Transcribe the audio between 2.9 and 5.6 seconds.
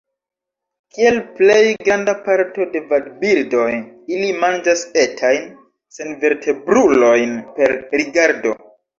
vadbirdoj, ili manĝas etajn